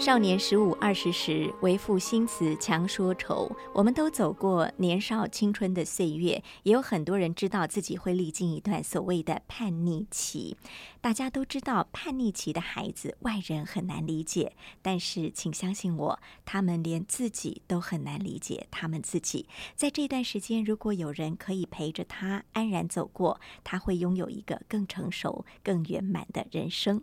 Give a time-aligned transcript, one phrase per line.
[0.00, 3.54] 少年十五二十时，为赋新词强说愁。
[3.74, 10.56] 我们都走过年少青春的岁月，也有很多人知道自己会历经一段所谓的叛逆期。
[11.02, 19.46] 大家都知道，叛逆期的孩子外人很难理解，但是请相信我，他们连自己都很难理解他们自己。
[19.76, 27.02] 在这段时间，如果有人可以陪着他安然走过，他会拥有一个更成熟、更圆满的人生。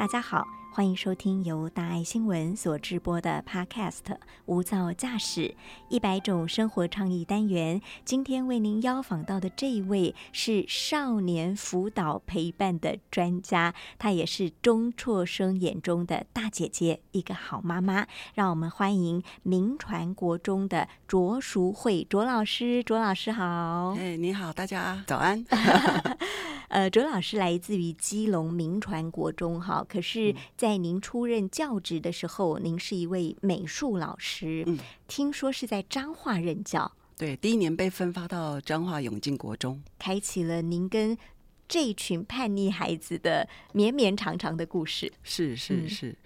[0.00, 3.98] 大家好，欢迎收听由大爱新闻所直播的 Podcast
[4.46, 5.54] 《无噪驾驶
[5.90, 7.78] 一百种生活倡议单元》。
[8.02, 18.06] 今天为您邀访到的这一位是少年辅导陪伴的专家，她也是中辍生眼中的大姐姐，一个好妈妈。
[18.32, 22.82] 让我们欢迎明传国中的卓淑慧卓老师。
[22.82, 25.44] 卓老师好，哎，你好，大家早安。
[26.70, 29.84] 呃，卓老师来自于基隆民传国中，哈。
[29.88, 36.92] 可是，在您出任教职的时候，您是一位美术老师，嗯，听说是在彰化任教。
[37.16, 41.18] 对，第一年被分发到彰化永进国中，开启了您跟
[41.66, 45.12] 这群叛逆孩子的绵绵长长的故事。
[45.24, 46.16] 是是是，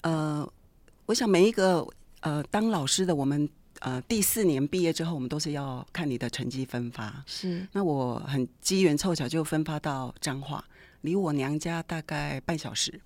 [0.00, 0.52] 呃，
[1.06, 1.86] 我想每一个
[2.22, 3.48] 呃当老师的我们。
[3.80, 7.22] 呃，第四年毕业之后，我们都是要看你的成绩分发。
[7.26, 10.64] 是，那我很机缘凑巧就分发到彰化，
[11.02, 13.00] 离我娘家大概半小时，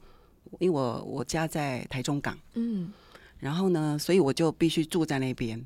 [0.58, 2.38] 因为我我家在台中港。
[2.54, 2.92] 嗯，
[3.38, 5.64] 然后呢，所以我就必须住在那边。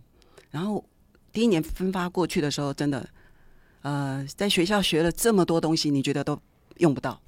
[0.51, 0.85] 然后
[1.33, 3.09] 第一年分发过去的时候，真的，
[3.83, 6.41] 呃，在学校学了这么多东西，你觉得都
[6.79, 7.20] 用不到。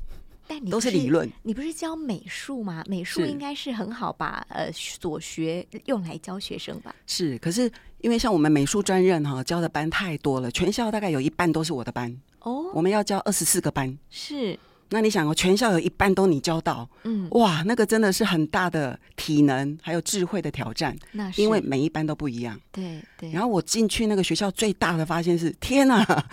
[0.46, 2.84] 但你都是理论，你不是教美术吗？
[2.86, 6.94] 美术应该是很好把呃所学用来教学生吧？
[7.06, 7.70] 是，可是
[8.00, 12.70] 因为像我们美术专任哈，教的班太多了，全校大概有一半都是我的班哦。
[12.72, 14.58] 我们要教二十四个班，是。
[14.88, 20.96] 那你想哦，全校有一半都你教到，嗯，哇，那个真的是很大的体能还有智慧的挑战。
[21.10, 23.32] 那是因为每一班都不一样，对对。
[23.32, 26.24] 然后我进去那个学校最大的发现是，天哪，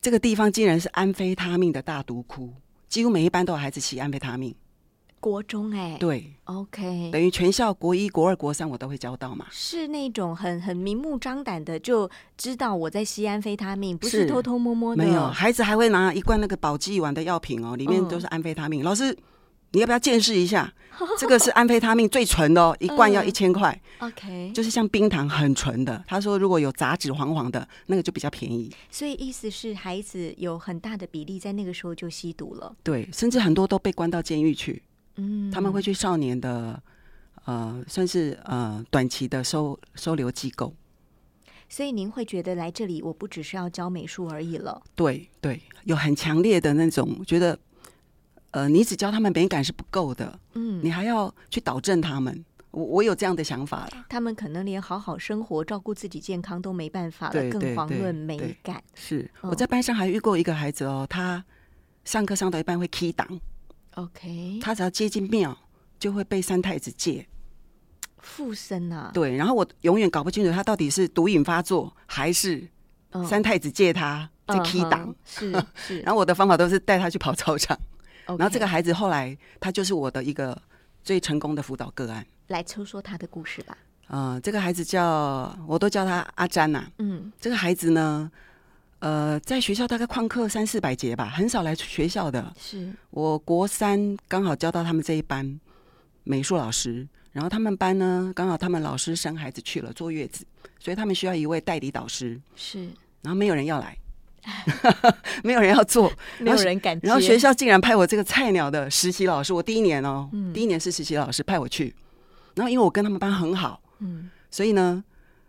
[0.00, 2.52] 这个地方竟然是安非他命的大毒窟。
[2.88, 4.54] 几乎每一班都有孩子吸安非他命，
[5.20, 9.46] 国中哎，对，OK，等于全校国一、国二、国三我都会教到嘛。
[9.50, 15.04] 是那种很很明目张胆的，就知道我在吸安非他命，不是偷偷摸摸的。
[15.04, 18.82] 没有，孩子还会拿一罐那个保济丸的药品哦，里面都是安非他命。
[18.82, 19.16] 老师。
[19.76, 20.72] 你要不要见识一下？
[21.20, 23.78] 这个是安非他命最纯的哦，一罐要一千块。
[23.98, 26.02] OK，就是像冰糖很纯的。
[26.08, 28.74] 他说，如果有杂质黄黄的，那个就比较便宜。
[28.90, 32.74] 所以意思是，孩子有很大的比例在那个时候就吸毒了。
[32.82, 34.82] 对，甚至很多都被关到监狱去。
[35.16, 36.82] 嗯，他们会去少年的
[37.44, 40.72] 呃，算是呃短期的收收留机构。
[41.68, 44.80] 所以您会觉得来这里，我不只是要教美术而已了。
[44.94, 47.58] 对对，有很强烈的那种觉得。
[48.52, 52.44] 呃，你只教他们美感是不够的，嗯，你还要去导正他们。
[52.70, 54.04] 我我有这样的想法了。
[54.08, 58.82] 他们可能连好好生活、照顾自己健康都没办法了，更遑论美感。
[58.94, 61.42] 是我在班上还遇过一个孩子哦，他
[62.04, 63.26] 上课上到一半会 key 档
[63.94, 65.56] ，OK，他只要接近庙
[65.98, 67.26] 就会被三太子借
[68.20, 69.10] 附身啊。
[69.14, 72.68] 对，然后我永远搞不清楚他到底是毒瘾发作还是
[73.26, 75.14] 三太子借他在 key 档。
[75.24, 77.78] 是 是，然后我的方法都是带他去跑操场。
[78.26, 80.60] 然后这个孩子后来，他就是我的一个
[81.02, 82.26] 最成功的辅导个案。
[82.48, 83.76] 来说说他的故事吧。
[84.08, 86.86] 呃，这个孩子叫，我都叫他阿詹呐。
[86.98, 88.30] 嗯，这个孩子呢，
[89.00, 92.54] 呃，在学校大概旷课三四百节吧，很少来学校的。
[92.56, 95.60] 是我国三刚好教到他们这一班
[96.22, 100.46] 美术老师，然后他们班呢，刚好他们老师生孩子去了坐月子，
[100.78, 102.40] 所以他们需要一位代理导师。
[102.54, 102.84] 是，
[103.22, 103.98] 然后没有人要来。
[105.42, 106.98] 没有人要做， 没有人敢。
[107.02, 111.94] 然后学校竟然派我这个菜鸟的实习老师，我第一年哦，第一年是实习老师派我去。
[112.54, 115.02] 然后因为我跟他们班很好，嗯，所以呢，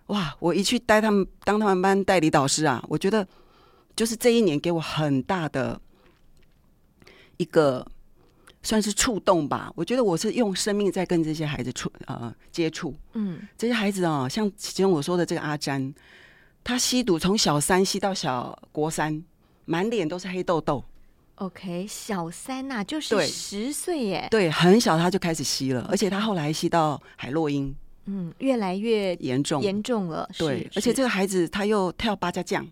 [0.07, 3.25] 哇，我一去带他们当他们班代理导师啊，我觉得
[3.95, 5.79] 就是这一年给我很大的
[7.38, 7.85] 一个
[8.61, 9.71] 算是触动吧。
[9.75, 15.94] 我觉得我是用生命在跟这些孩子触呃接触，嗯，这些孩子啊，像其中我说的这个阿詹。
[16.68, 19.24] 他吸毒从小三吸到小国三，
[19.64, 20.84] 满脸都是黑痘痘
[21.36, 23.25] ，OK，小三呐，就是对。
[23.25, 27.74] 十岁耶，对，很小他就开始吸了，而且他后来吸到海洛因，
[28.04, 29.62] 嗯，越来越严重。
[29.62, 30.08] 严重。
[30.08, 32.68] 了，对而且这个孩子他又跳八家将，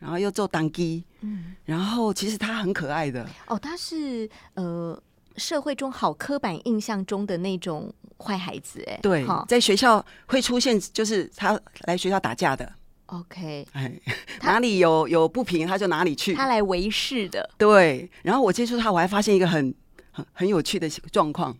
[0.00, 5.00] 然后又做单机，嗯，然后其实他很可爱的，哦，他是呃
[5.36, 12.72] 社会中好刻板印象中的那种坏孩子，哎，对好，在学校会出现，就是他来学校打架的，
[13.12, 13.92] ，OK，哎，
[14.42, 18.10] 哪里有有不平他就哪里去，他来维视的，对。
[18.22, 19.74] 然后我接触他，我还发现一个很
[20.10, 21.56] 很很有趣的状况，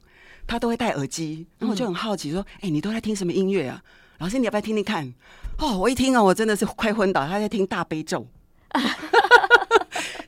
[0.46, 3.82] 他都会戴耳机，然后我就很好奇说，哎、你都在听什么音乐啊？
[4.18, 5.12] 老师，你要不要听听看？
[5.58, 8.26] 哦，我一听啊，我真的是快昏倒，他在听大悲咒。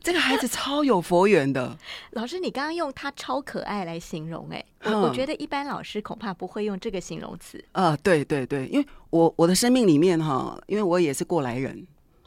[0.05, 1.77] 这个孩子超有佛缘的，
[2.12, 7.65] 老师，你刚刚用他超可爱来形容、哎，我我嗯觉得一般老师恐怕不会用这个形容词。
[7.73, 11.87] 啊，对对对，因为我我的生命里面哈，因为我也是过来人，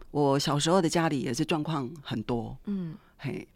[0.10, 3.48] 我小时候的家里也是状况很多，嗯，嘿，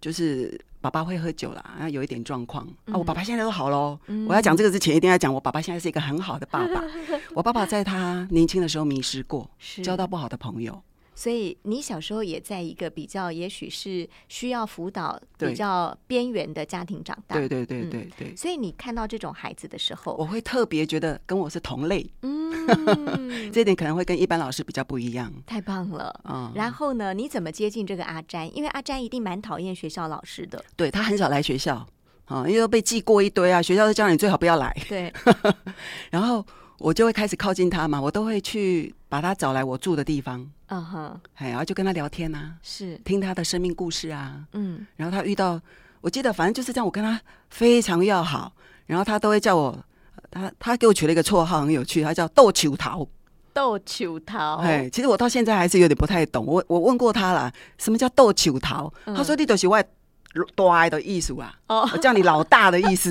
[0.00, 2.96] 就是爸爸会喝酒啦，然后有一点状况啊。
[2.96, 3.98] 我爸嗯爸现在都好喽。
[4.06, 6.82] 嗯我要讲这个之前，一定要讲我爸爸现在是一个很好的爸爸。
[7.36, 10.82] 我爸爸在他年轻的时候迷失过，是交到不好的朋友。
[11.14, 17.36] 所以你小时候也在一个比较，也许是需要辅导、比较边缘的家庭长大。
[17.36, 25.32] 对对对嗯对对，所以你看到这种孩子的时候，我会特别觉得跟我是同类，嗯， 这点可能会跟一般老师比较不一样。
[25.46, 26.20] 太棒了。
[26.24, 28.48] 嗯，然后呢，你怎么接近这个阿詹？
[28.56, 30.64] 因为阿詹一定蛮讨厌学校老师的。
[30.76, 31.86] 对他很少来学校
[32.24, 34.74] 啊，因为都被记过一堆啊，学校都叫你最好不要来。
[34.88, 35.12] 对，
[36.10, 36.44] 然后
[36.78, 44.42] 我就会开始靠近他嘛，我都会去把他找来我住的地方，嗯哼，哎，然后就跟他聊天啊，是，听他的生命故事啊。
[44.52, 45.60] 嗯，然后他遇到，
[46.00, 47.20] 我记得反正就是这样，我跟他
[47.50, 48.50] 非常要好，
[48.86, 49.78] 然后他都会叫我，
[50.30, 53.06] 他他给我取了一个绰号很有趣，他叫豆球桃。
[53.52, 58.90] 豆球桃，哎，其实我到现在还是有点不太懂，我我问过他了，什么叫豆球桃？
[59.04, 59.86] 嗯他说你就是我的
[60.56, 63.10] 大的意思啊，哦我叫你老大的意思。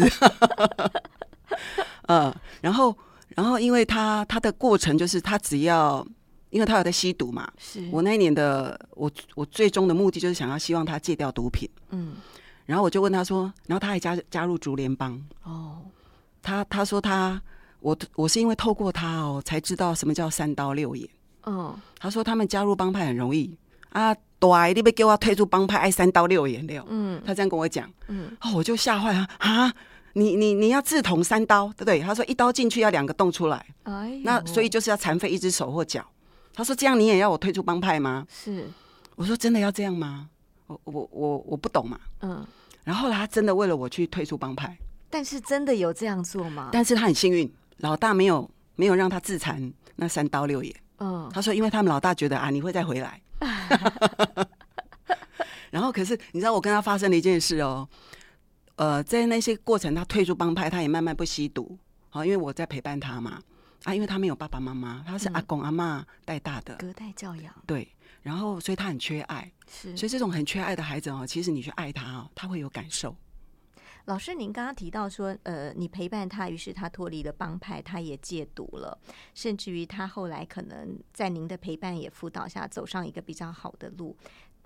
[2.08, 2.98] 嗯， 然后
[3.36, 6.06] 然后因为他他的过程就是他只要。
[6.52, 11.66] 因为他有在吸毒嘛，是，我那一年的我我最终的目的就是想要希望他戒掉毒品。
[11.92, 12.16] 嗯，
[12.66, 15.78] 然后我就问他说，然后他还加加入竹联帮，哦，
[16.42, 17.42] 他他说他
[17.80, 21.08] 我我是因为透过他哦才知道什么叫三刀六眼。
[21.46, 23.58] 嗯，他说他们加入帮派很容易
[23.92, 26.86] 啊，对，你别给我退出帮派，爱三刀六眼了。
[26.90, 29.74] 嗯，他这样跟我讲，嗯，哦，我就吓坏了啊！
[30.14, 32.00] 你你你要自捅三刀，对不对？
[32.02, 36.06] 他说一刀进去要两个洞出来，哎，那所以就是要残废一只手或脚。
[36.54, 38.28] 他说这样你也要我退出帮派吗？
[38.30, 38.68] 是，
[39.16, 40.30] 我说真的要这样吗？
[40.68, 42.00] 我我我我不懂嘛。
[42.22, 42.46] 嗯，
[42.84, 44.78] 然后后来他真的为了我去退出帮派，
[45.10, 46.70] 但是真的有这样做吗？
[46.72, 50.76] 但是他很幸运，老大没有没有让他自残那三刀六眼。
[51.00, 53.22] 嗯，他说，因为他们老大觉得啊，你会再回来。
[55.72, 57.88] 然后可是你知道我跟他发生了一件事哦，
[58.82, 61.78] 呃，在那些过程，他退出帮派，他也慢慢不吸毒。
[62.10, 63.40] 啊，因为我在陪伴他嘛。
[63.84, 65.34] 啊，因为他没有爸爸妈妈，他是嗯。
[65.34, 67.54] 阿公阿妈带大的，隔代教养。
[67.68, 67.88] 对，
[68.24, 73.16] 然后所以他很缺爱，是，所以这种很缺爱的孩子哦，其实你去爱他哦，他会有感受。
[74.06, 78.98] 老师，您刚刚提到说，呃，你陪伴他，于是他脱离了帮派，他也戒毒了，
[79.36, 84.18] 甚至于他后来可能在您的陪伴也辅导下，走上一个比较好的路。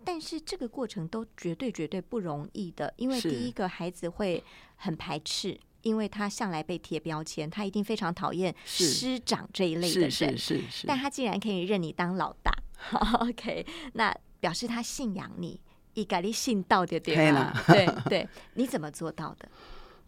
[0.05, 4.43] 但是这个过程都绝对绝对不容易的，因为第一个孩子会
[4.75, 10.37] 很排斥，因为他向来被贴标签，他一定非常讨厌是师长这一类的是人。
[10.37, 12.51] 是是是，但他竟然可以认你当老大，
[13.19, 15.59] OK，那表示他信仰你，
[15.95, 17.51] 一咖喱信道的对吗？
[17.67, 19.49] 对对， 你怎么做到的？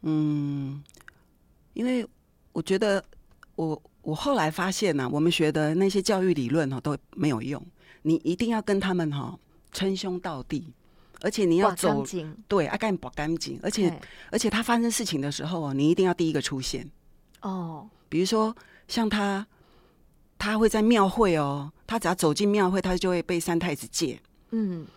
[0.03, 0.83] 嗯，
[1.73, 2.07] 因为
[2.53, 3.03] 我觉得
[3.55, 7.65] 我我后来发现呢、我们学的那些教育理论哈、都没有用，
[8.03, 9.37] 你一定要跟他们哈、
[9.77, 10.73] 称兄道弟，
[11.21, 12.03] 而且你要走
[12.47, 13.93] 对爱干保干净，而且
[14.31, 16.89] 而且他发生事情的时候哦，你一定要第一个出现。
[17.41, 18.55] 哦，比如说
[18.87, 19.45] 像他，
[20.39, 24.19] 他会在庙会哦，他只要走进庙会，他就会被三太子戒。
[24.49, 24.87] 嗯，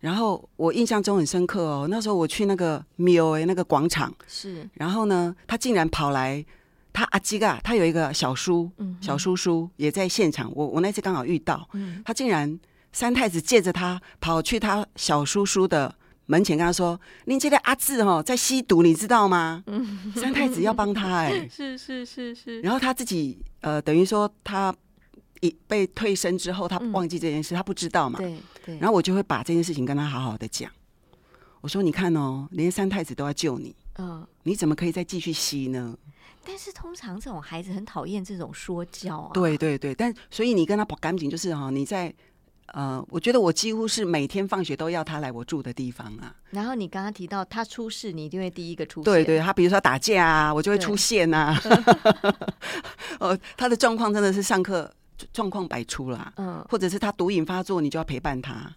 [0.00, 6.44] 然后我印象中很深刻哦，那时候我去那个庙诶那个广场，是，然后呢，他竟然跑来，
[6.92, 12.58] 他阿基嘎，他有一个小叔，嗯小叔叔也在现场，我我那次刚好遇到，嗯，他竟然
[12.96, 19.62] 三太子借着他跑去他小叔叔的门前，跟他说：“您这个阿志哦，在吸毒，你知道吗？”
[20.16, 24.74] 三太子要帮他哎、 是是是是，然后他自己呃，等于说他
[25.42, 28.18] 一被退身之后，他嗯忘记这件事，他不知道嘛。
[28.18, 30.72] 对对，然后我就会把这件事情跟他好好的讲。
[31.60, 34.26] 我说：“你看哦，连三太子都要救你，嗯。
[34.44, 35.94] 你怎么可以再继续吸呢？”
[36.48, 42.14] 但是通常这种孩子很讨厌这种说教啊。，对对对，但所以你跟他保干净，就是哈、你在
[42.72, 46.34] 呃，我觉得我几乎是每天放学都要他来我住的地方啊。
[46.50, 49.04] 然后你刚刚提到他出事，你一定会第一个出现。
[49.04, 51.56] 对对，他比如说打架啊，我就会出现啊。
[53.20, 54.92] 呃，他的状况真的是上课
[55.32, 56.32] 状况百出啦。
[56.36, 58.70] 嗯，或者是他毒瘾发作，你就要陪伴他。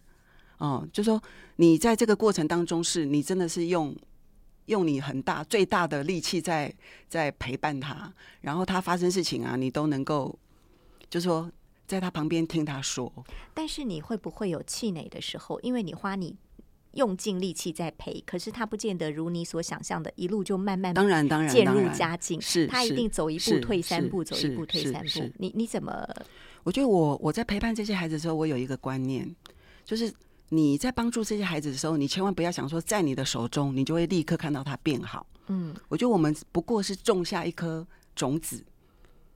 [0.59, 1.21] 哦，就说
[1.55, 3.95] 你在这个过程当中，是你真的是用
[4.67, 6.73] 用你很大最大的力气在
[7.09, 10.37] 在陪伴他，然后他发生事情啊，你都能够
[11.09, 11.51] 就说。
[11.89, 13.11] 在他旁边听他说，
[13.51, 15.59] 但是你会不会有气馁的时候？
[15.61, 16.35] 因为你花你
[16.91, 22.39] 用尽力气在陪，可是他不见得如你所想象的，一路就慢慢当然当然渐入佳境。
[22.39, 25.33] 是他一定走一步退三步，走一步退三步。
[25.39, 26.07] 你你怎么？
[26.61, 29.35] 我觉得我我在陪伴这些孩子的时候，我有一个观念，
[29.83, 30.13] 就是
[30.49, 35.25] 你在帮助这些孩子的时候，你千万不要想说在你的手中，你就会立刻看到他变好。
[35.47, 38.63] 嗯，我觉得我们不过是种下一颗种子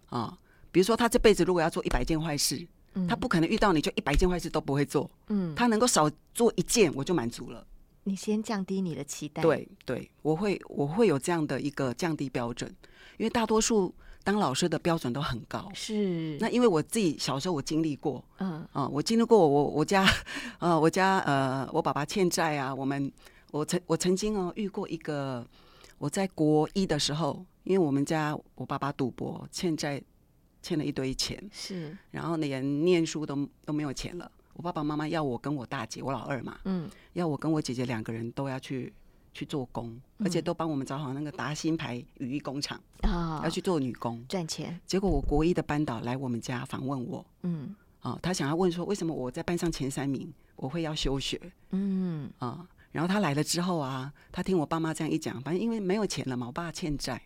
[0.10, 0.38] 啊。
[0.74, 2.68] 比如说，他这辈子如果要做一百件坏事，
[3.08, 5.08] 他不可能遇到你就一百件坏事都不会做。
[5.28, 7.64] 嗯，他能够少做一件，我就满足了。
[8.06, 9.44] 你先降低你的期待。
[9.44, 12.68] 对对，我会我会有这样的一个降低标准，
[13.18, 15.70] 因为大多数当老师的标准都很高。
[15.76, 16.38] 是。
[16.40, 20.10] 那因为我自己小时候我经历过，嗯啊，我经历过我我家
[20.58, 23.12] 呃我家呃我爸爸欠债啊，我们
[23.52, 25.46] 我曾我曾经哦遇过一个
[26.00, 30.02] 我在国一的时候，因为我们家我爸爸赌博欠债。
[30.64, 34.32] 欠了一堆钱，是，然后连念书都都没有钱了。
[34.54, 38.94] 我爸爸妈妈要我跟我大姐，我老二嘛，嗯，要我跟我姐姐两个人都要去
[39.34, 44.24] 去做工，而且都帮我们找好那个达新牌羽衣工厂啊，要去做女工。
[44.30, 44.80] 赚钱。
[44.86, 51.42] 结果我国一的班导来我们家访问我，嗯，啊，他想要问说为什么我在班上前三名我会要休学，
[51.72, 57.22] 嗯，啊，然后他来了之后啊，他听我爸妈这样一讲，反正因为没有钱了嘛，我爸欠债。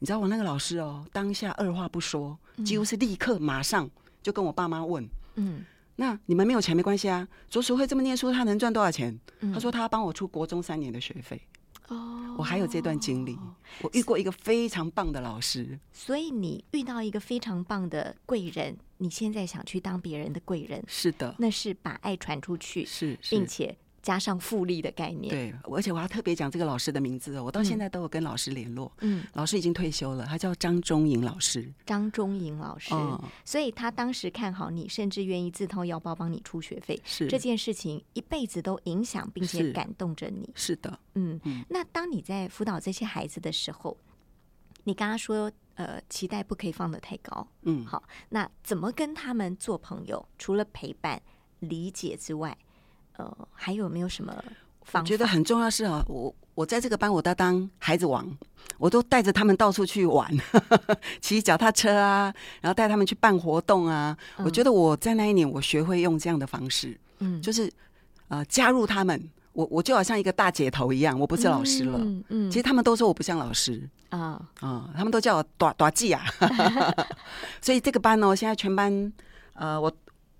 [0.00, 3.90] 你知道我那个老师哦，当下二话不说，几乎是立刻马上
[4.22, 5.64] 就跟我爸妈问，嗯，
[5.96, 9.18] 那你们没有钱没关系啊，卓淑慧这么念书，他能赚多少钱？
[9.52, 11.40] 他说他要帮我出国中三年的学费。
[11.88, 13.36] 哦，我还有这段经历，
[13.80, 15.78] 我遇过一个非常棒的老师。
[15.90, 20.84] 所以你遇到一个非常棒的贵人，你现在想去当别人的贵人？
[20.86, 23.76] 是的，那是把爱传出去，是，并且。
[24.08, 28.90] 加上复利的概念，对，而且我要特别讲这个老师的名字哦，我到现在都有跟老师联络。
[29.00, 31.70] 嗯，老师已经退休了，他叫张忠颖老师。
[31.84, 32.94] 张忠颖老师，
[33.44, 36.98] 所以他当时看好你，甚至愿意自掏腰包帮你出学费。
[37.04, 40.48] 是这件事情一辈子都影响并且感动着你。
[40.54, 41.38] 是的，嗯。
[41.68, 43.94] 那当你在辅导这些孩子的时候，
[44.84, 47.46] 你刚刚说呃，期待不可以放得太高。
[47.64, 50.26] 嗯，好，那怎么跟他们做朋友？
[50.38, 51.20] 除了陪伴、
[51.58, 52.56] 理解之外。
[53.18, 54.34] 呃，还有没有什么？
[54.92, 58.26] 我觉得很重要是啊，我我在这个班，我都当孩子王，
[58.78, 60.34] 我都带着他们到处去玩，
[61.20, 62.32] 骑脚踏车啊，
[62.62, 64.16] 然后带他们去办活动啊。
[64.38, 67.70] 我觉得我在那一年，我学会用这样的方式，嗯，就是
[68.28, 71.98] 呃加入他们，我我就好像一个大姐头一样，我不是老师了，
[72.30, 76.24] 嗯，其实他们都说我不像老师啊啊，他们都叫我短短记啊，
[77.60, 79.12] 所以这个班呢，现在全班
[79.52, 79.92] 呃我。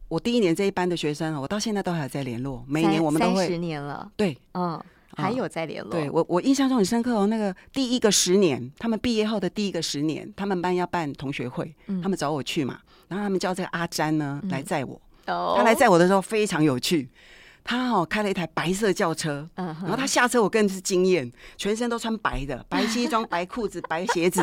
[0.08, 2.64] 我第一年这一班的学生，我到现在都还在联络。
[2.66, 4.82] 每年我们都会十年了，对，嗯，
[5.14, 5.90] 还有在联络。
[5.90, 7.26] 对我，我印象中很深刻哦。
[7.26, 12.78] 那个第一个十年，他们毕业后的第一个十年，他们班要办同学会，他们找我去嘛。
[13.08, 14.98] 然后他们叫这个阿詹呢来载我。
[15.26, 17.08] 哦，他来载我的时候非常有趣。
[17.62, 24.42] 他哦开了一台白色轿车，然后他下车我更是惊艳，全身都穿白的，白西装、白裤子、白鞋子。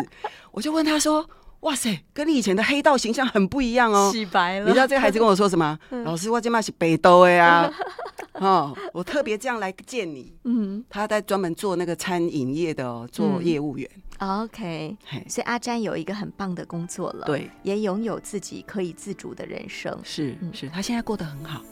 [0.52, 1.28] 我就问他说。
[1.66, 4.68] 哇塞，跟你以前的黑道形象很不一样哦，洗白了。
[4.68, 5.78] 你知道这个孩子跟我说什么？
[6.04, 7.72] 老师，我今嘛是北斗的呀，
[8.34, 10.32] 哦，我特别这样来见你。
[10.44, 13.90] 嗯，他在专门做那个餐饮业的，做业务员。
[14.20, 14.96] OK，
[15.28, 19.98] 所以阿詹有一个很棒的工作了，对，也拥有自己可以自主的人生。
[20.04, 21.64] 是，是他现在过得很好。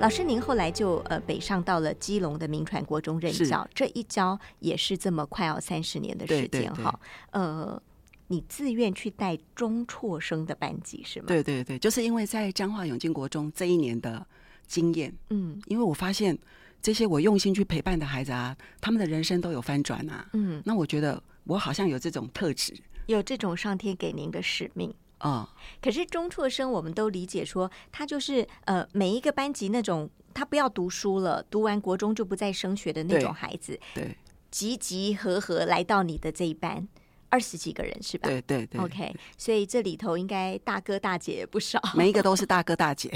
[0.00, 7.00] 老师，您后来就呃北上到了基隆的名传国中任教，这一教也是这么快要三十年的时间哈。
[7.30, 7.80] 呃，
[8.26, 11.26] 你自愿去带中辍生的班级是吗？
[11.28, 14.26] 对对对，就是因为在彰化永进国中这一年的
[14.66, 16.36] 经验，嗯，因为我发现
[16.82, 22.74] 这些我用心去陪伴的孩子啊，他们的人生都有翻转啊，嗯，那我觉得我好像有这种特质，
[23.06, 24.92] 有这种上天给您的使命。
[25.24, 25.48] 啊！
[25.80, 34.16] 可是中辍生，我们都理解说，他就是呃，每一个班级那种，他不要读书了，读完国中就不再升学的那种孩子，对，
[34.50, 36.86] 集集合合来到你的这一班，
[37.34, 38.28] 二十几个人是吧？
[38.28, 38.80] 对对对。
[38.80, 41.80] OK，所以这里头应该大哥大姐也不少。
[41.96, 43.12] 每一个都是大哥大姐，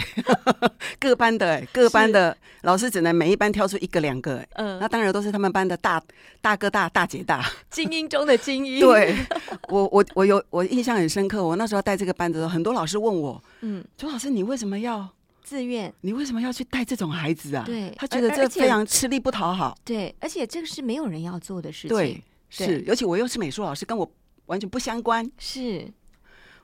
[0.98, 6.02] 各班的、欸，各班的老师只能每一班挑出一个两个、欸，嗯，那当然都是他们班的大
[6.40, 7.48] 大哥大、大姐大。
[7.70, 8.80] 精英中的精英。
[8.80, 9.16] 对，
[9.70, 15.08] 我我我有我印象很深刻，我那时候带这个班的时候，很多老师问我，嗯，周老师你为什么要
[15.44, 15.94] 自愿。
[16.00, 17.62] 你为什么要去带这种孩子啊？
[17.64, 19.78] 对他觉得这非常吃力不讨好。
[19.84, 21.96] 对，而且这个是没有人要做的事情。
[21.96, 24.10] 对，对是，尤其我又是美术老师，跟我
[24.46, 25.30] 完全不相关。
[25.38, 25.86] 是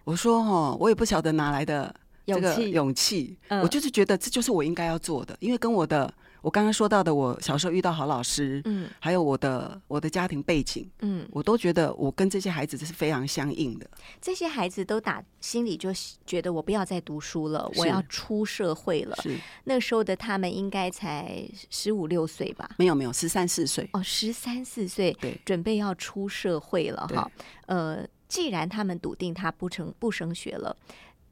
[0.04, 1.94] 我说哦，我也不晓得哪来的
[2.26, 2.70] 这个勇气。
[2.70, 6.12] 勇气，嗯我就是觉得这就是我应该要做的，因为跟我的
[6.44, 13.90] 我刚刚说到的，我小时候遇到好老师，嗯还有我的我的家庭背景，嗯，我都觉得我跟这些孩子是非常相应的。
[14.20, 15.88] 这些孩子都打心里就
[16.26, 19.16] 觉得我不要再读书了，我要出社会了。
[19.22, 22.68] 是那时候的他们应该才十五六岁吧？
[22.76, 27.30] 没有没有十三四岁，哦，十三四岁，对准备要出社会了哈。
[27.64, 30.76] 呃，既然他们笃定他不成不升学了，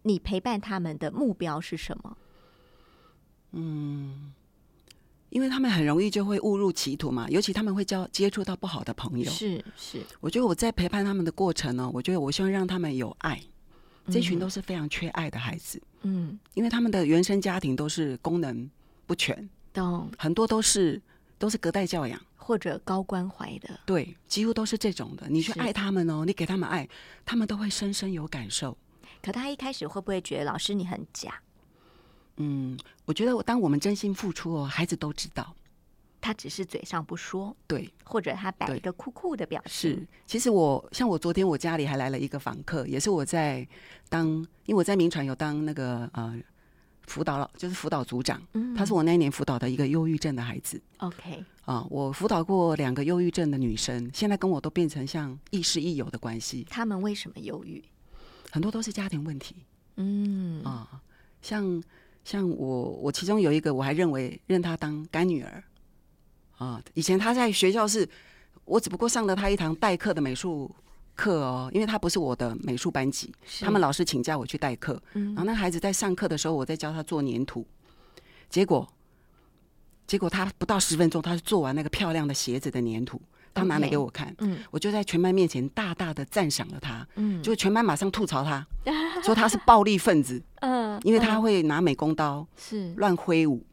[0.05, 2.17] 你陪伴他们的目标是什么？
[5.33, 9.31] 因为他们很容易就会误入歧途嘛，尤其他们会交接触到不好的朋友。
[9.31, 13.43] 是是，我觉得我在陪伴他们的过程呢，我觉得我希望让他们有爱。
[14.11, 18.69] 这群都是非常缺爱的孩子，嗯，因为他们的原生家庭都是功能
[19.07, 21.01] 不全，懂，很多都是
[21.39, 22.21] 都是隔代教养。
[22.45, 25.29] 或者高关怀的，对，几乎都是这种的。
[25.31, 26.89] 你去爱他们哦，你给他们爱，
[27.25, 28.77] 他们都会深深有感受。
[29.23, 31.41] 可他一开始会不会觉得老师你很假？
[32.37, 35.55] 嗯，我觉得当我们真心付出哦，孩子都知道。
[36.25, 40.07] 他只是嘴上不说，对，或者他摆一个酷酷的表是。。
[40.25, 43.67] 其实我像我昨天我家里还来了一个访客，也是我在
[44.09, 44.29] 当，
[44.67, 46.41] 因为我在民传有当那个呃
[47.09, 48.41] 辅导老，就是辅导组长。
[48.53, 57.83] 嗯他是我那一年辅导的一个忧郁症的孩子 OK，啊、我辅导过两个忧郁症的女生，现在跟我都变成像亦师亦友的关系，他们为什么忧郁？
[58.53, 59.57] 很多都是家庭问题。
[59.97, 61.03] 嗯，啊，
[61.41, 61.83] 像
[62.25, 65.63] 像我我其中有一个，我还认为认她当干女儿
[66.59, 66.83] 啊。
[66.95, 68.09] 以前她在学校是，
[68.65, 70.75] 我只不过上了她一堂代课的美术
[71.15, 77.67] 课哦，因为她不是我的美术班级，他们老师请假我去代课，嗯然后那孩子在上课的时候，我在教他做粘土，
[78.49, 78.89] 结果
[80.07, 83.21] 结果他不到十分钟，他就做完那个漂亮的鞋子的粘土，
[83.55, 84.35] 他拿来给我看。
[84.39, 84.59] 嗯。
[84.71, 87.43] 我就在全班面前大大的赞赏了他，嗯。
[87.43, 88.67] 就全班马上吐槽他，
[89.23, 91.43] 说他是暴力分子，嗯，因为他嗯。
[91.43, 93.65] 会拿美工刀是，乱挥舞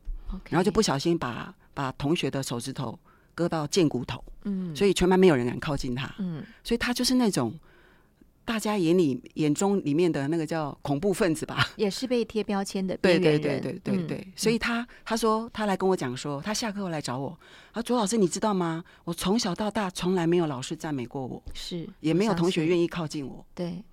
[0.49, 2.97] 然后就不小心把把同学的手指头
[3.33, 6.43] 割到剑骨头，嗯，所以全班没有人敢靠近他，嗯。
[6.63, 7.53] 所以他就是那种
[8.49, 11.69] 大家眼里眼中里面的那个叫恐怖分子吧。
[11.75, 13.19] 也是被贴标签的 对。
[13.19, 17.39] 对对对对嗯对，所以他他说他来跟我讲说，他下课后来找我，
[17.73, 18.83] 啊，卓老师你知道吗？
[19.03, 23.45] 我从小到大从来没有老师赞美过我，是也没有同学愿意靠近我。
[23.53, 23.83] 对，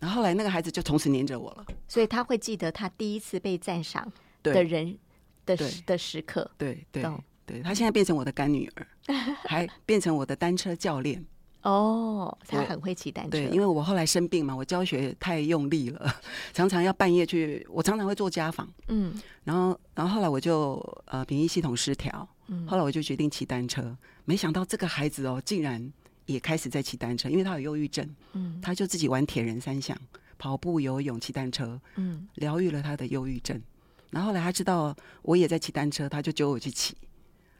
[0.00, 1.64] 然后后来那个孩子就从此黏着我了。
[1.86, 4.98] 所以他会记得他第一次被赞赏的人
[5.46, 6.50] 的的时刻。
[6.58, 7.04] 对对
[7.46, 8.86] 对，他现在变成我的干女儿，
[9.46, 11.24] 还变成我的单车教练。
[11.62, 13.30] 哦，他很会骑单车。
[13.32, 16.14] 对，因为我后来生病嘛，我教学太用力了，
[16.54, 19.12] 常常要半夜去，我常常会做家访，嗯。
[19.44, 25.92] 然后，然后后来我就呃免疫系统失调，嗯后来我就决定骑单车，没想到这个孩子哦，竟然
[26.26, 28.58] 也开始在骑单车，因为他有忧郁症，嗯。
[28.62, 29.96] 他就自己玩铁人三项，
[30.38, 32.26] 跑步、游泳、骑单车，嗯。
[32.36, 33.60] 疗愈了他的忧郁症。
[34.10, 36.96] 然后后来他知道我也在骑单车，他就揪我去骑，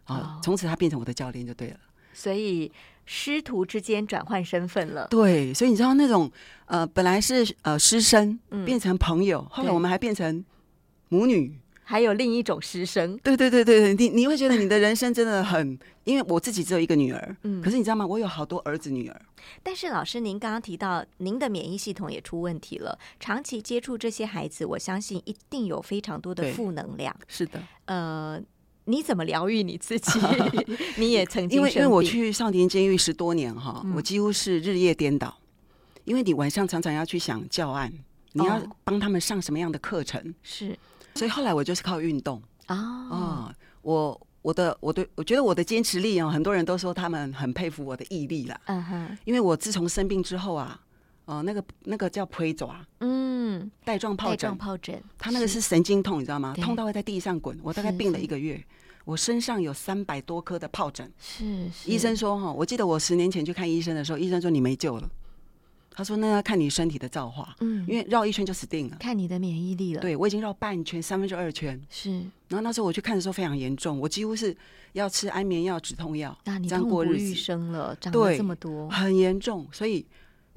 [0.07, 1.79] 哦，啊从此他变成我的教练就对了。
[2.21, 2.71] 所以
[3.07, 5.09] 师徒之间转换身份了。
[5.09, 6.31] 对，所以你知道那种
[6.67, 10.45] 呃，本来是呃师生嗯变成朋友，后来我们还变成
[11.09, 11.59] 母女。
[11.83, 18.07] 还有另一种师生，对对对对对，你你会觉得你的人生真的很，因为我自己只有一个女儿，嗯可是你知道吗？
[18.07, 19.21] 我有好多儿子女儿。
[19.61, 27.13] 但是老师，您刚刚提到您的免疫系统也出问题了，长期接触这些孩子，我相信一定有非常多的负能量。
[27.27, 28.41] 是的，呃，
[28.91, 30.19] 你怎么疗愈你自己？
[30.99, 33.95] 你也曾经因为因为我去少年监狱十多年哈，嗯。
[33.95, 35.35] 我几乎是日夜颠倒，
[36.05, 37.93] 因为你晚上常常要去想教案，
[38.33, 38.63] 你要哦。
[38.85, 40.77] 帮他们上什么样的课程，是。
[41.15, 42.43] 所以后来我就是靠运动。
[42.67, 50.81] 啊、啊、我我的我对我觉得我的坚持力啊，很多人都说他们很佩服我的毅力啦，嗯哼，因为我自从生病之后啊，
[51.25, 52.77] 呃，那个那个叫胚爪。
[53.01, 54.31] 嗯，带状疱疹。
[54.31, 55.61] 带状，疱疹，他那个是。
[55.61, 56.55] 神经痛，你知道吗？
[56.55, 57.59] 痛到会在地上滚。
[57.63, 58.65] 我大概病了一个月，
[59.05, 61.11] 我身上有三百多颗的疱疹。
[61.19, 65.11] 是是医生说哈，我记得我十年前去看医生的时候，医生说你没救了。
[65.93, 68.97] 他说那要看你身体的造化，嗯，因为绕一圈就死定了。
[69.01, 71.79] 看你的免疫力了，，对我已经绕半圈，三分之二圈。
[71.91, 72.11] 是，
[72.49, 74.57] 然后那时候我去看的时候非常严重，我几乎是
[74.93, 79.67] 要吃安眠药、止痛药，那你这样痛不欲过日子，生了，长了对这么多，很严重。
[79.73, 80.07] 所以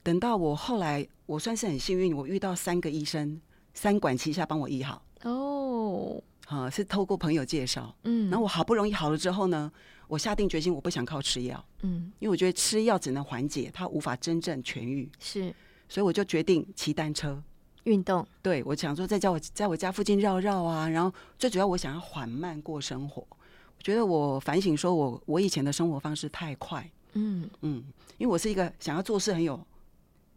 [0.03, 3.41] 等到我后来，我算是很幸运，我遇到三个医生，
[3.73, 5.03] 三管齐下帮我医好。
[5.23, 9.71] 哦，啊，是透过朋友介绍，嗯，然后我好不容易好了之后呢，
[10.07, 15.53] 我下定决心，我不想靠吃药，嗯，因为我觉得吃药只能缓解，它无法真正痊愈，是，
[15.87, 17.41] 所以我就决定骑单车
[17.85, 18.27] 运动。
[18.41, 23.25] 对我想说，在家我在我家附近绕绕啊，然后最主要我想要缓慢过生活。
[23.77, 27.83] 我觉得我反省说，我我以前的生活方式太快，嗯嗯，
[28.17, 29.59] 因为我是一个想要做事很有。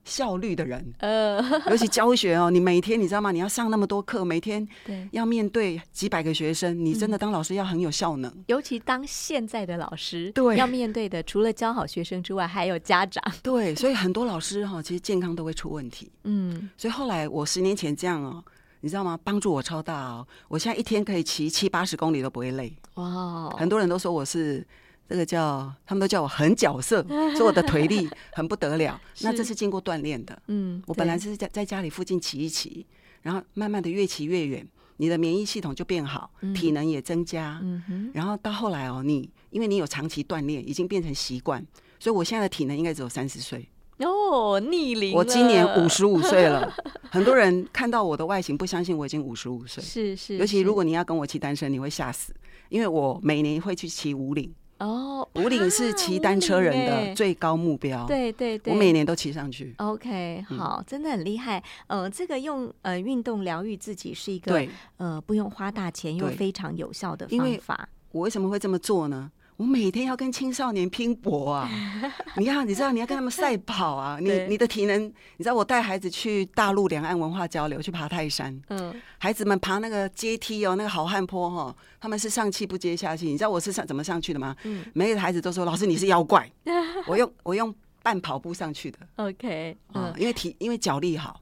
[0.06, 3.32] 效率的人，呃， 尤其教学哦，你每天你知道吗？
[3.32, 8.32] 你要上那么多课，每天对要面对几百个学生，你真的当老师要很有效能。
[8.46, 13.20] 尤其当现在的老师，对要面对的除了教好学生之外，还有家长。
[13.42, 16.08] 对，所以很多老师哈，其实健康都会出问题。
[16.22, 18.42] 嗯，所以后来我十年前这样哦，
[18.82, 19.18] 你知道吗？
[19.24, 22.72] 帮助我超大哦，我现在一天可以骑七八十公里都不会累。
[22.94, 24.64] 哇，很多人都说我是。
[25.08, 27.04] 这个叫他们都叫我很角色，
[27.36, 29.00] 说我的腿力 很不得了。
[29.20, 30.36] 那这是经过锻炼的。
[30.48, 32.84] 嗯，我本来是在在家里附近骑一骑，
[33.22, 34.66] 然后慢慢的越骑越远，
[34.96, 37.60] 你的免疫系统就变好，体能也增加。
[37.62, 38.10] 嗯哼。
[38.14, 41.64] 然后到后来哦，你因为你有长期锻炼，已经变成习惯，
[42.00, 43.68] 所以我现在的体能应该只有三十岁。
[43.98, 45.14] 哦，逆龄。
[45.14, 46.70] 我今年五十五岁了，
[47.10, 49.82] 很多人看到我的外形不相信我已经五十五岁。
[49.82, 50.36] 是是。
[50.36, 52.34] 尤其如果你要跟我骑单身，你会吓死，
[52.68, 54.52] 因为我每年会去骑五岭。
[54.78, 58.04] 哦，五岭是骑单车人的最高目标。
[58.06, 59.74] 对对对，我每年都骑上去。
[59.78, 61.62] OK，好，真的很厉害。
[61.86, 64.66] 呃，这个用呃运动疗愈自己是一个
[64.98, 67.88] 呃不用花大钱又非常有效的方法。
[68.12, 69.30] 我为什么会这么做呢？
[69.56, 71.70] 我每天要跟青少年拼搏啊！
[72.36, 74.18] 你看，你知道你要跟他们赛跑啊！
[74.20, 75.02] 你你的体能，
[75.38, 78.60] 你知道我带孩子去大陆两岸文化交流，去爬泰山。
[78.68, 83.26] 嗯，孩子们爬那个阶梯哦，那个好汉坡哈，他们是上气不接下气。
[83.26, 84.54] 你知道我是上怎么上去的吗？
[84.64, 86.50] 嗯，每个孩子都说老师你是妖怪。
[87.08, 88.98] 我用我用半跑步上去的。
[89.16, 91.40] OK，嗯，因为体因为脚力好，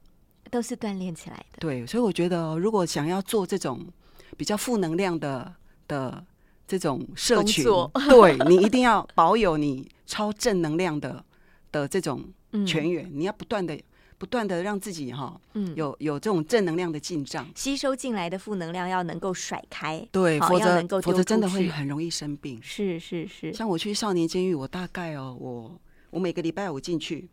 [0.49, 1.57] 都是锻炼起来的。
[1.59, 3.85] 对，所以我觉得如果想要做这种
[4.37, 5.53] 比较负能量的
[5.85, 6.25] 的。
[6.67, 7.63] 这种社群，
[8.09, 11.23] 对你一定要保有你超正能量的
[11.71, 12.23] 的这种
[12.65, 13.77] 全员，你要不断的、
[14.17, 22.59] 不断的让自己哈，嗯，有有这种正能量的进账，吸收进来的负能量要能够甩开，对，否则否则真的会很容易生病。
[22.61, 25.79] 是是是，像我去少年监狱，我大概哦，我
[26.11, 27.27] 我每个礼拜我进去。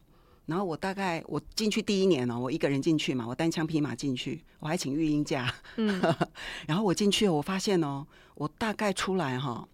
[0.53, 5.51] 然后我大概我进去第一年呢，我一个人进去嘛，我单枪匹马进去，我还请育婴假。
[5.77, 5.99] 嗯，
[6.69, 9.67] 然后我进去，我发现哦，我大概出来哈，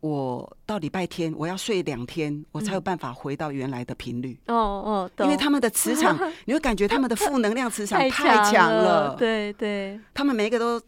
[0.00, 4.40] 我到礼拜天我要睡两天，我才有办法回到原来的频率。
[4.46, 9.14] 哦哦，因为他们的磁场， 你会感觉他们的负能量磁场太强了。
[9.16, 10.80] 对对，他们每一个都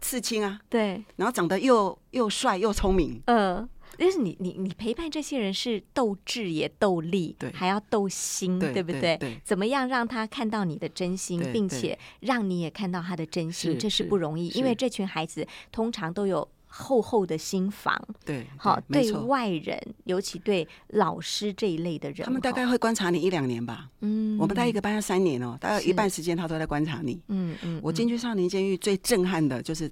[0.00, 3.20] 刺青啊，对，然后长得又又帅又聪明。
[3.26, 3.68] 嗯。
[3.98, 9.18] 但是你你你陪伴这些人是斗智也斗力，对，还要斗心，对不对？
[9.44, 14.48] 怎么样让他看到你的真心，并且让你也看到他的真心，这是不容易。
[14.48, 23.90] 因为这群孩子通常都有厚厚的心房，对，好对外人，尤其对老师这一类的人，他们大概会观察你一两年吧。
[24.00, 27.20] 嗯，我们带一个班要三年哦，大概一半时间他都在观察你。
[27.28, 29.90] 嗯嗯，我进去少年监狱最震撼的就是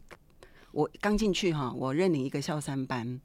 [0.73, 3.21] 我刚进去哈，我认领一个校三班。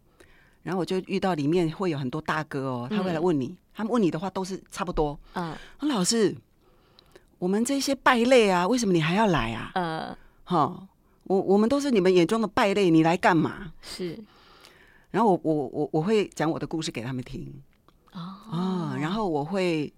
[0.66, 5.18] 然后我就遇到里面会有很多大哥哦，他会来问你，他们问你的话都是差不多。
[5.34, 6.36] 嗯，老师，
[7.38, 9.72] 我们这些败类啊，为什么你还要来啊？
[9.76, 10.88] 嗯，哈，
[11.26, 13.74] 我我们都是你们眼中的败类，你来干嘛？
[13.84, 14.18] 是。
[15.12, 17.48] 然后我我我我会讲我的故事给他们听。
[18.14, 18.20] 哦。
[18.50, 19.94] 啊，然后我会，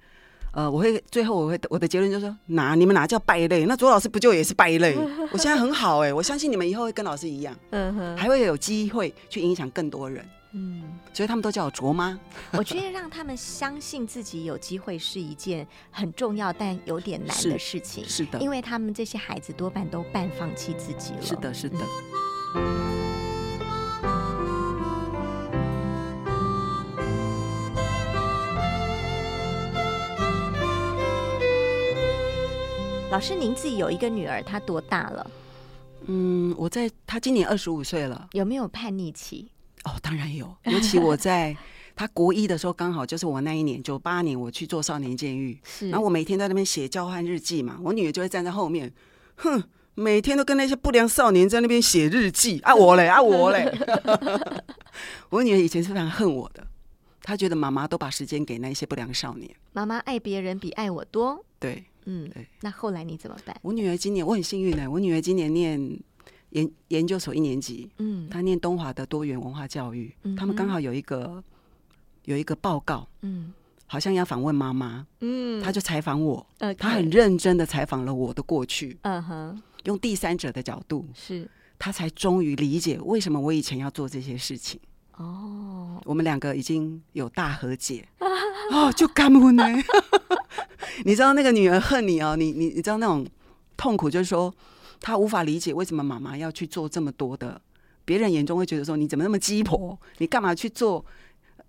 [0.52, 3.66] 呃，我会最后我会我的结论就是说，哪你们哪叫败类？
[3.66, 4.98] 那左老师不就也是败类？
[5.32, 10.28] 我现在很好哎，我相信你们以后会跟老师一样，嗯哼，还会有机会去影响更多人。
[10.52, 10.84] 嗯，
[11.14, 12.18] 所以他们都叫我卓妈。
[12.54, 18.04] 我觉得让他们相信自己有机会是一件很重要但有点难的事情。
[18.06, 21.22] 是的，因为他们这些孩子多半都半放弃自己了。
[21.22, 21.78] 是的，是的。
[33.10, 35.32] 老师，您自己有一个女儿，她多大了？
[36.06, 38.28] 嗯，我在她今年二十五岁了。
[38.32, 39.50] 有没有叛逆期？
[39.84, 41.56] 哦，当然有，尤其我在
[41.96, 45.58] 他国一的时候，刚好就是我那一年九八年，我去做少年监狱，
[45.90, 48.92] 然后我每天在那边写交换日记嘛，我女儿就会站在后面，
[49.36, 49.64] 哼，
[49.96, 53.72] 每天都跟那些不良少年在那边写日记啊，我嘞啊我嘞，
[55.30, 56.68] 我女儿以前是非常恨我的，
[57.22, 63.56] 她觉得妈妈都把时间给那些不良少年，妈妈爱别人比爱我多，对，嗯，对，那后来你怎么办？
[63.62, 66.00] 我女儿今年我很幸运呢，我女儿今年念。
[66.50, 71.44] 研研究所一年级，嗯，他念东华的多元文化教育，他们刚好有一个
[72.24, 73.54] 有一个报告，嗯，
[73.86, 76.46] 好像要访问妈妈，嗯，他就采访我
[76.78, 81.50] 他很认真的采访了我的过去，嗯哼，用第三者的角度，是。
[81.80, 84.80] 他才终于理解为什么我以前要做这些事情。
[85.18, 88.04] 哦，我们两个已经有大和解，
[88.74, 89.64] 哦，就干不呢？
[91.06, 93.24] 你知道那个女儿恨你哦，你你你知道那种
[93.78, 94.52] 痛苦，就是说
[95.00, 97.62] 她无法理解为什么妈妈要去做这么多的，
[98.06, 101.06] 别人眼中会觉得说你怎么那么鸡婆，你干嘛去做？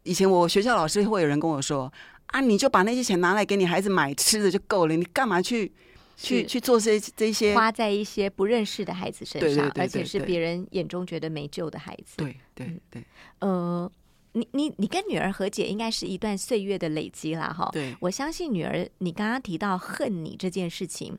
[0.04, 1.92] 以前我学校老师会有人跟我说
[2.26, 5.70] 啊，你就把那些钱拿来给你孩子买吃的就够了，你干嘛去
[6.16, 7.54] 去去做这这些？
[7.54, 12.16] 花在一些不认识的孩子身上，对对对而且是别人眼中觉得没救的孩子。
[12.16, 13.04] 对对对
[13.40, 13.90] 呃，
[14.32, 17.68] 你你你跟女儿和解，应该是一段岁月的累积啦，哈。
[17.72, 21.18] 对我相信女儿，你刚刚提到恨你这件事情，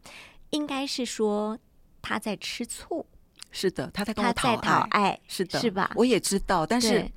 [0.51, 1.57] 应该是说
[2.01, 3.05] 她在吃醋，
[3.51, 4.55] 是的，他在跟我讨
[4.91, 5.91] 爱，是的，是吧？
[5.95, 7.09] 我也知道，但是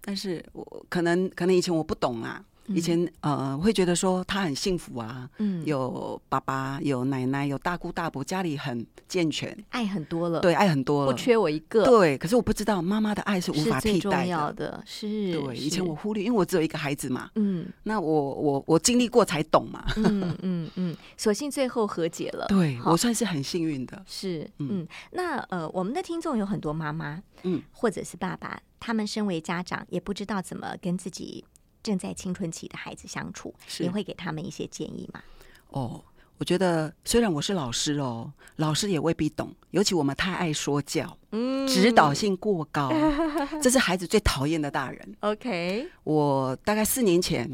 [0.00, 14.26] 但是我可能可能以前我不懂啊，以前呃会觉得说他很幸福啊，嗯，有爸爸有奶奶有大姑大伯，家里很健全，爱很多了，对，爱很多了，不缺我一个，对，可是我不知道妈妈的爱是无法替代的。
[14.26, 19.84] 要的，是对，以前我忽略，因为我只有一个孩子嘛，嗯那我我我经历过才懂嘛。
[19.96, 24.02] 嗯嗯嗯，所幸最后和解了，对我算是很幸运的。
[24.06, 31.44] 是，嗯嗯，那呃，我们的听众有很多妈妈，嗯，或者是爸爸，他们身为家长，也不知道怎么跟自己
[31.86, 35.22] 正在青春期的孩子相处，你会给他们一些建议吗？
[35.68, 36.02] 哦，
[36.38, 42.90] 我觉得虽然我是老师哦，老师也未必懂，尤其我们太爱说教，嗯指导性过高，
[43.62, 45.16] 这是孩子最讨厌的大人。
[45.20, 47.48] ，OK，我大概四年前，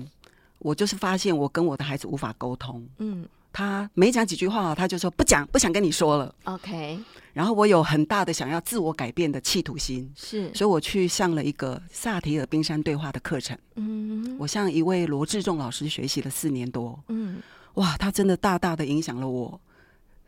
[0.61, 6.35] 我就是发现我跟我的孩子无法沟通，嗯他没讲几句话，他就说不讲，不想跟你说了。
[6.45, 6.99] ，OK，
[7.33, 13.57] 然后我有很大的想要自我改变的企图心，是，所以我去上了一个萨提尔冰山对话的课程。
[13.77, 17.41] 嗯我向一位罗志仲老师学习了四年多，嗯
[17.75, 19.61] 哇，他真的大大的影响了我，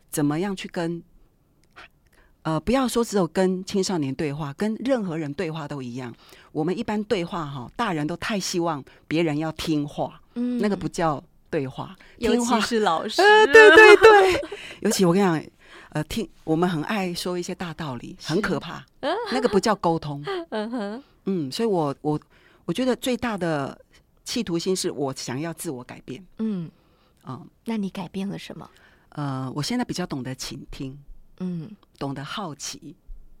[0.09, 1.01] 怎么样去跟，
[2.43, 6.13] 呃，不要说只有跟青少年对话，跟任何人对话都一样。
[6.51, 11.23] 我们一般对话哈，大人都太希望别人要听话，嗯那个不叫
[11.55, 14.41] 对话，尤其是老师，呃，对对对，
[14.81, 15.41] 尤其我跟你讲，
[15.91, 18.83] 呃，听我们很爱说一些大道理，很可怕，
[19.31, 20.21] 那个不叫沟通。
[20.51, 22.19] 嗯哼，嗯，所以我我
[22.65, 23.79] 我觉得最大的
[24.25, 26.21] 企图心是我想要自我改变。
[26.39, 26.69] 嗯，
[27.25, 28.69] 嗯那你改变了什么？
[29.09, 30.99] 呃，我现在比较懂得倾听，
[31.39, 31.71] 嗯。
[31.97, 32.93] 懂得好奇。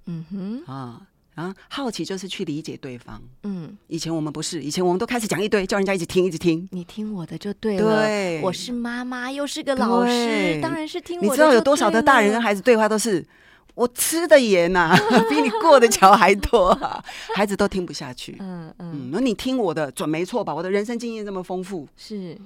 [0.05, 1.05] 嗯哼，啊。
[1.35, 3.21] 然后好奇就是去理解对方。
[3.43, 6.67] 嗯，以前我们不是，以前我们都开始讲一堆，叫人家一直听，一直听。
[6.71, 8.01] 你听我的就对了。
[8.01, 11.27] 对我是妈妈，又是个老师，当然是听我的。
[11.27, 13.25] 你知道有多少的大人跟孩子对话都是
[13.73, 14.95] 我吃的盐呐、
[15.29, 17.03] 比你过的桥还多、啊，
[17.35, 18.37] 孩子都听不下去。
[18.39, 20.55] 嗯嗯嗯，那你听我的准没错吧？
[20.55, 21.85] 我的人生经验这么丰富。
[21.97, 22.37] 是，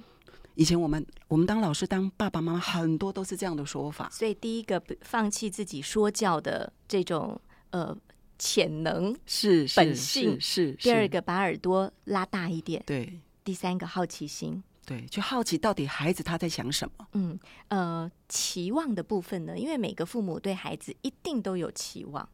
[0.55, 4.09] 以前我们我们当老师当爸爸妈妈很多都是这样的说法。
[4.11, 7.95] 所以第一个放弃自己说教的这种呃
[8.39, 10.83] 潜能，是本性是是。
[10.83, 14.63] 第二是个把耳朵拉大一点，对第三个好奇心。
[14.85, 17.07] 对，就好奇到底孩子他在想什么。
[17.13, 22.27] 嗯呃，期望的部分呢，因为每个父母对孩子一定都有期望。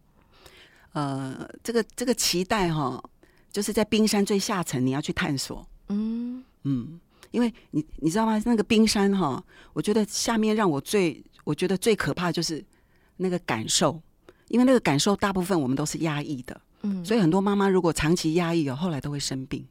[0.94, 3.04] 呃，这个这个期待哈，
[3.52, 5.68] 就是在冰山最下层你要去探索。
[5.90, 6.98] 嗯嗯，
[7.32, 8.42] 因为你你知道吗？
[8.46, 12.64] 那个冰山哈，我觉得下面让我最我觉得最可怕就是
[13.18, 14.02] 那个感受，
[14.50, 19.66] 因为那个感受大部分我们都是压抑的，嗯，所以很多妈妈如果长期压抑哦，后来都会生病。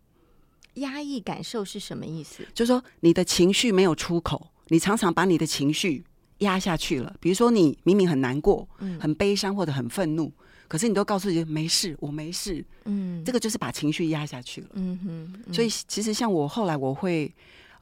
[0.75, 2.45] 压抑感受是什么意思？
[2.53, 6.05] 就是说你的情绪没有出口，你常常把你的情绪
[6.39, 7.15] 压下去了。
[7.21, 10.33] 比如说你明明很难过、嗯很悲伤或者很愤怒，
[10.67, 14.69] 可是你都告诉自己没事，我没事，嗯这个就是把情绪压下去了。
[14.73, 17.33] 嗯哼，嗯所以其实像我后来我会，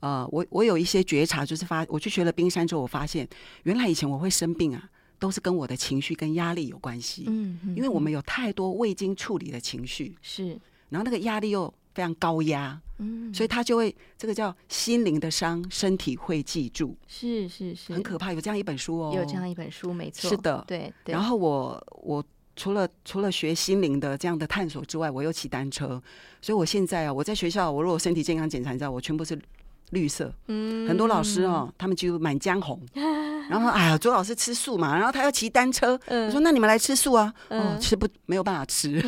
[0.01, 3.27] 呃，我我有一些觉察，就是发我去学了冰山之后，我发现
[3.63, 4.91] 原来以前我会生病啊，
[5.23, 7.27] 都是跟我的情绪跟压力有关系。
[7.29, 10.59] 嗯，嗯因为我们有太多未经处理的情绪，是
[10.89, 18.33] 然后那个压力又非常高压，嗯，所以他就会这个叫心灵的伤，身体会记住，是是是很可怕。
[18.33, 21.13] 有这样一本书哦，有这样一本书，没错，是的对对。
[21.13, 22.25] 然后我我
[22.57, 26.03] 除了除了学心灵的这样的探索之外，我又骑单车，
[26.41, 29.39] 所以我现在啊，我在学校，我如果身体健康检查，你知道我全部是
[29.93, 30.31] 绿色。
[30.49, 30.87] 嗯。
[30.87, 32.79] 很多老师哦，他们就满江红，
[33.49, 36.27] 然后哎呀，周老师吃素嘛，然后他要骑单车，嗯。
[36.27, 39.01] 我说那你们来吃素啊，哦，嗯吃不没有办法吃，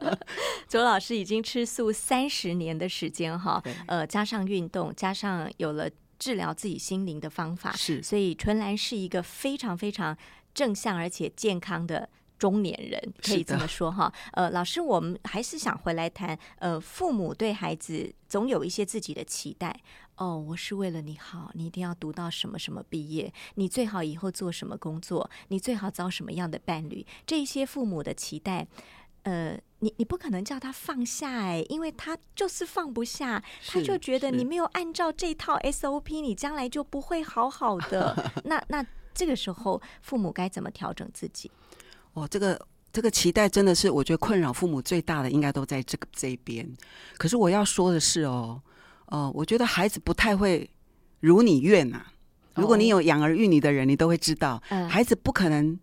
[0.68, 8.02] 周老师已经吃素三十年的时间哈，呃，加上运动，加上有了治疗自己心灵的方法，是。
[8.02, 10.16] 所以纯兰是一个非常非常
[10.54, 14.12] 正向而且健康的中年人，可以这么说哈。
[14.32, 19.74] 呃，老师，我们还是想回来谈，呃，父母对孩子总有一些自己的期待。
[20.18, 28.66] 哦，我是为了你好，你一定要读到什么什么毕业，你最好以后做什么工作，你最好找什么样的伴侣，这些父母的期待，
[29.22, 38.32] 呃，你你不可能叫他放下哎，因为他就是放不下，他就觉得你没有按照这套 SOP，你将来就不会好好的。
[38.44, 41.48] 那那这个时候，父母该怎么调整自己？
[42.14, 42.60] 哦，这个
[42.92, 46.68] 这个期待真的是，我觉得困扰父母最大的，应该都在这个这一边。
[47.16, 48.60] 可是我要说的是哦。
[49.08, 50.68] 哦，我觉得孩子不太会
[51.20, 52.06] 如你愿呐。
[52.54, 55.78] 如果你有养儿育女的人，你都会知道，孩子不可能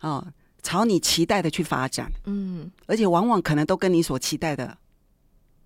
[0.00, 0.26] 哦
[0.62, 2.10] 朝你期待的去发展。
[2.26, 4.76] 嗯，而且往往可能都跟你所期待的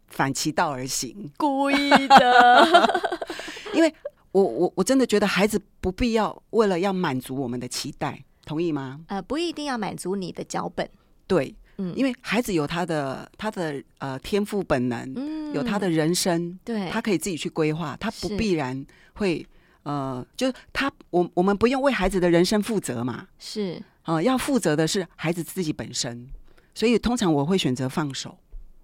[0.06, 3.02] 反其道而行，故意的。
[3.74, 3.92] 因为
[4.30, 9.00] 我我我真的觉得孩子不必要为了要满足我们的期待，同意吗？
[9.08, 10.88] 呃，不一定要满足你的脚本。
[11.26, 11.54] 对。
[11.78, 19.46] 嗯，因为孩子有他的他的呃天赋本能，有他的人生，对，他可以自己去规划，他不必然会
[19.82, 23.82] 呃，就是他我我们不用为孩子的人生负责嘛，是。
[24.02, 26.28] 啊，要负责的是孩子自己本身，
[26.74, 28.36] 所以通常我会选择放手。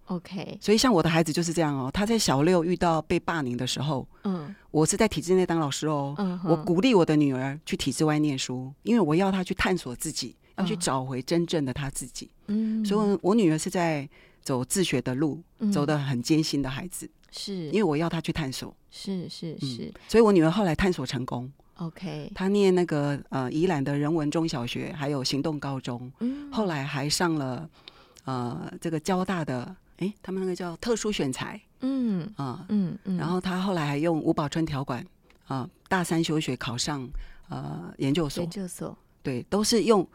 [0.07, 10.37] OK，所以像我的孩子就是这样哦，他在小六遇到被霸凌的时候，嗯，我是在体制内当老师哦，嗯，我鼓励我的女儿去体制外念书，因为我要她去探索自己。
[10.59, 14.09] 要去找回真正的他自己，嗯，所以我女儿是在
[14.43, 15.41] 走自学的路，
[15.73, 17.67] 走的很艰辛的孩子，是。
[17.69, 27.69] 因为我要她去探索，是是是，所以我女儿后来探索成功，OK，她念那个呃宜兰的人文中小学，还有行动高中，嗯，后来还上了
[28.25, 32.29] 呃这个交大的，哎，他们那个叫特殊选材，嗯。
[32.37, 35.07] 啊嗯嗯，然后她后来还用吴宝春条款
[35.47, 37.09] 啊大三休学考上
[37.49, 40.09] 呃研究所，研究所，对，都是用。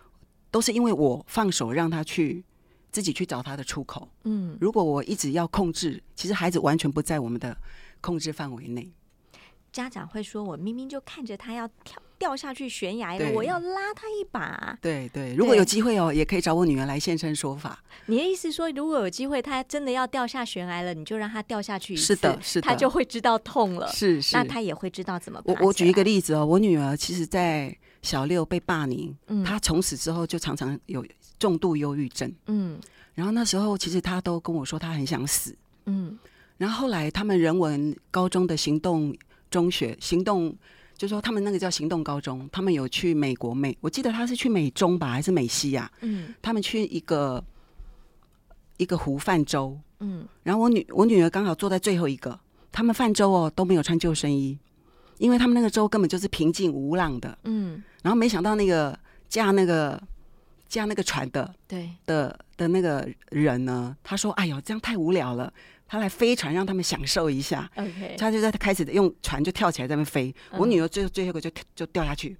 [0.53, 2.45] 都是因为我放手让他去
[2.91, 4.07] 自己去找他的出口。
[4.25, 7.57] 嗯，如果我一直要控制，其实孩子完全不在我们的
[8.01, 8.91] 控制范围内。
[9.71, 17.83] 家长会说：“我明明就看着他要跳掉下去悬崖了，我要拉他一把。”对对，如果有机会哦，也可以找我女儿来现身说法。
[18.05, 23.91] 你的意思说，如果有机会，他真的要掉下悬崖了，你就让他掉下去一次，是的，是的，他就会知道痛了。
[23.91, 25.41] 是是，那他也会知道怎么。
[25.45, 27.75] 我我举一个例子哦，我女儿其实，在。
[28.03, 31.03] 小六被霸凌，他从此之后就常常有
[31.39, 32.31] 重度忧郁症。
[32.45, 32.79] 嗯，
[33.15, 35.55] 然后那时候其实他都跟我说他很想死。
[35.85, 36.17] 嗯，
[36.57, 39.15] 然后后来他们人文高中的行动
[39.49, 40.55] 中学行动，
[40.97, 45.91] 就说他们那个叫行动高中，他们有去美国美，我记得他是去美中吧，还是美西呀？
[46.01, 47.43] 嗯，他们去一个
[48.77, 49.79] 一个湖泛舟。
[49.99, 52.37] 嗯，然后我女我女儿刚好坐在最后一个，
[52.71, 54.57] 他们泛舟哦都没有穿救生衣。
[55.17, 58.97] 因为他们那个州根本就是平静无浪的，嗯，然后没想到那个
[59.29, 60.01] 驾那个
[60.67, 61.89] 驾那个船的，对。
[62.05, 65.51] 的的那个人呢，他说：“哎呦，这样太无聊了，
[65.87, 72.37] 他来飞船让他们享受一下。” OK，他就在开始用船就跳起来在那飞，我女儿最最后一个就就掉下去，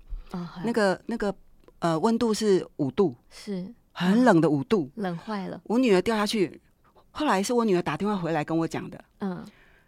[0.63, 1.33] 那个那个
[1.79, 3.73] 呃温度是五度，是。
[3.91, 5.61] 很冷的五度，冷坏了。
[5.65, 6.59] 我女儿掉下去，
[7.11, 9.45] 后来是我女儿打电话回来跟我讲的，嗯，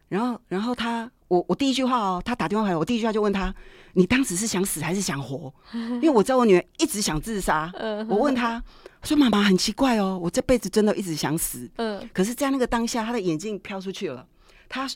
[0.07, 1.11] 然后然后她。
[1.27, 3.53] 我我第一句话哦，他打电话回来，我第一句话就问他：
[3.93, 5.51] 你当时是想死还是想活？
[5.73, 7.71] 因为我知道我女儿一直想自杀。
[8.07, 8.61] 我问他
[9.03, 11.69] 说：“妈妈很奇怪哦，我这辈子真的一直想死。
[11.77, 14.25] 嗯，可是，在那个当下，他的眼镜飘出去了，
[14.69, 14.87] 他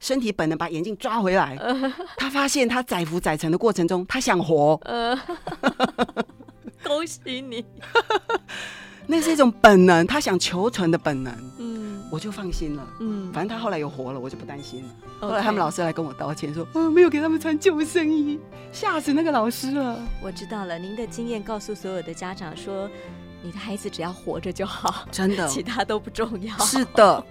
[0.00, 1.56] 身体本能把眼镜抓回来。
[2.16, 4.80] 他发现他载浮载沉的过程中，他想活。
[6.82, 7.64] 恭喜你，
[9.06, 11.34] 那是一种本能，他想求存的本能。
[11.58, 11.74] 嗯。”
[12.14, 14.88] 我就放心了，嗯，反正他后来有活了，我就不担心了。
[15.20, 18.38] 后来他们老师来跟我道歉，说，嗯，没有给他们穿救生衣，
[18.70, 20.00] 吓死那个老师了。
[20.22, 22.88] 我知道了，您的经验告诉所有的家长说，
[23.42, 26.56] 你的孩子只要活着就好，真的， 其他都不重要。
[26.58, 27.26] 是的，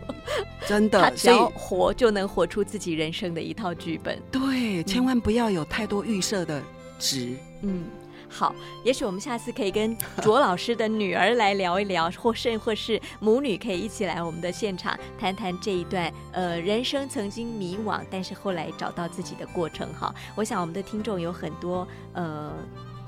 [0.67, 4.21] 真的， 他只要活就能活出自己人生的一套剧本。
[4.29, 6.61] 对，千万不要有太多预设的
[6.99, 7.37] 值。
[7.61, 7.85] 嗯。
[8.33, 19.87] 好，也许我们下次可以跟 卓老师的女儿来聊一聊，或甚或是母女可以一起来我们的现场谈谈这一段呃人生曾经迷惘，但是后来找到自己的过程。
[19.93, 22.51] 哈，我想我们的听众有很多呃。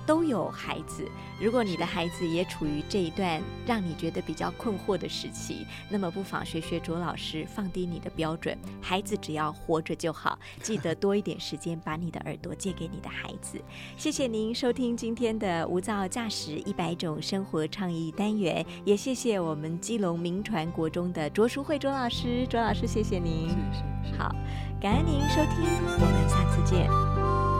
[0.05, 10.37] 都有孩子，如果你的孩子也处于这一段让你觉得比较困惑的时期，那么不妨学学卓老师，放低你的标准，孩子只要活着就好。
[10.61, 13.59] 记得多一点时间把你的耳朵借给你的孩子。
[13.97, 23.49] 谢谢您收听今天的无噪驾驶一百种生活倡议单元，也谢谢我们基隆名传国中的卓淑慧卓老师，卓老师谢谢您。
[23.49, 24.17] 是是是。
[24.17, 24.33] 好，
[24.79, 25.65] 感恩您收听，
[25.99, 27.54] 我们下次见。